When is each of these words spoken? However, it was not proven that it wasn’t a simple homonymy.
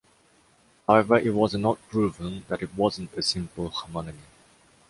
However, 0.87 1.19
it 1.19 1.29
was 1.29 1.53
not 1.53 1.77
proven 1.89 2.43
that 2.47 2.63
it 2.63 2.73
wasn’t 2.75 3.15
a 3.15 3.21
simple 3.21 3.69
homonymy. 3.69 4.17